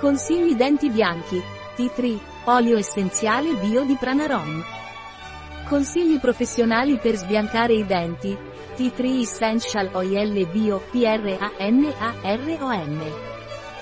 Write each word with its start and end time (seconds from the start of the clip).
Consigli 0.00 0.54
denti 0.54 0.88
bianchi. 0.88 1.38
T3, 1.76 2.18
olio 2.44 2.78
essenziale 2.78 3.52
bio 3.52 3.84
di 3.84 3.96
Pranarom. 4.00 4.64
Consigli 5.68 6.18
professionali 6.18 6.96
per 6.96 7.16
sbiancare 7.16 7.74
i 7.74 7.84
denti. 7.84 8.34
T3 8.74 9.20
Essential 9.20 9.90
Oil 9.92 10.46
Bio 10.46 10.82
PRANAROM. 10.90 12.18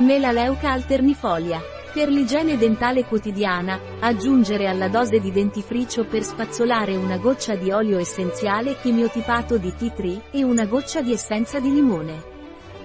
Melaleuca 0.00 0.72
alternifolia. 0.72 1.62
Per 1.94 2.10
l'igiene 2.10 2.58
dentale 2.58 3.06
quotidiana, 3.06 3.80
aggiungere 3.98 4.68
alla 4.68 4.88
dose 4.88 5.18
di 5.18 5.30
dentifricio 5.30 6.04
per 6.04 6.24
spazzolare 6.24 6.94
una 6.94 7.16
goccia 7.16 7.54
di 7.54 7.70
olio 7.70 7.98
essenziale 7.98 8.76
chimiotipato 8.78 9.56
di 9.56 9.70
T3 9.70 10.20
e 10.30 10.44
una 10.44 10.66
goccia 10.66 11.00
di 11.00 11.12
essenza 11.12 11.58
di 11.58 11.72
limone. 11.72 12.31